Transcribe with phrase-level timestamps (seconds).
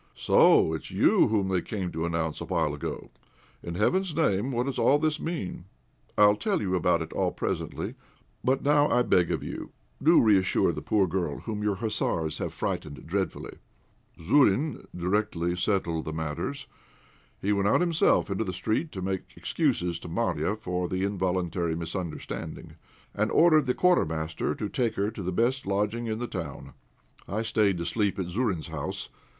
[0.15, 3.11] So it's you whom they came to announce a while ago?
[3.61, 5.65] In heaven's name, what does all this mean?"
[6.17, 7.93] "I'll tell you all about it presently.
[8.43, 9.69] But now I beg of you,
[10.01, 13.59] do reassure the poor girl, whom your hussars have frightened dreadfully."
[14.19, 16.65] Zourine directly settled matters.
[17.39, 21.75] He went out himself into the street to make excuses to Marya for the involuntary
[21.75, 22.73] misunderstanding,
[23.13, 26.73] and ordered the Quartermaster to take her to the best lodging in the town.
[27.27, 29.09] I stayed to sleep at Zourine's house.